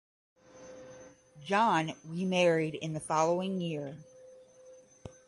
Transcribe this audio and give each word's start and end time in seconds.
John 1.45 1.93
remarried 2.05 2.73
in 2.73 2.93
the 2.93 2.99
following 2.99 3.61
year. 3.61 3.97